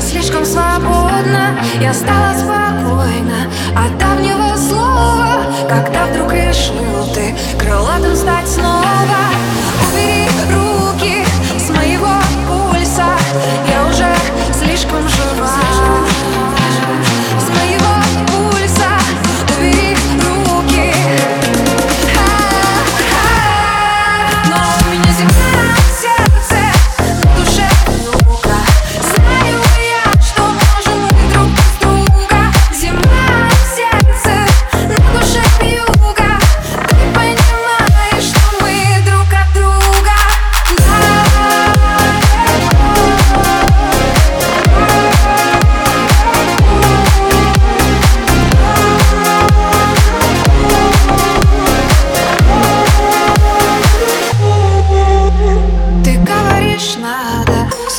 [0.00, 1.58] слишком свободна.
[1.80, 4.53] Я стала спокойна от давнего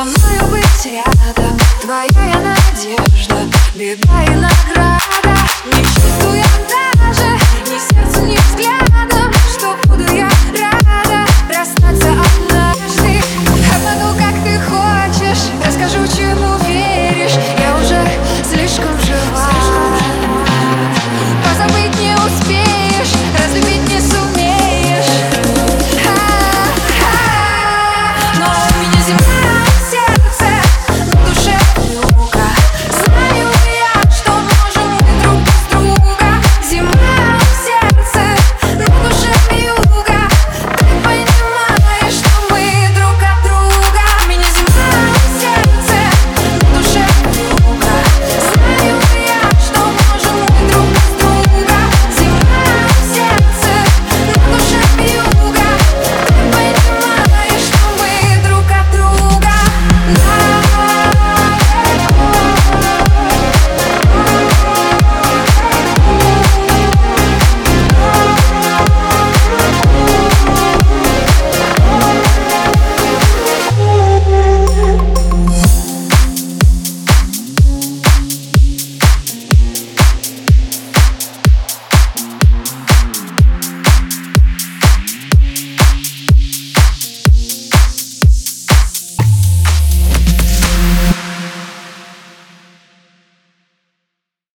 [0.00, 1.58] со мною быть рядом.
[1.82, 3.36] Твоя я надежда,
[3.74, 5.36] беда и награда.
[5.66, 5.99] Ничего